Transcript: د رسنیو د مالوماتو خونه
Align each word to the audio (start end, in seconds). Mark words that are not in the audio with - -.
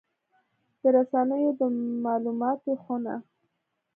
د 0.81 0.83
رسنیو 0.95 1.51
د 1.59 1.61
مالوماتو 2.03 2.71
خونه 2.81 3.15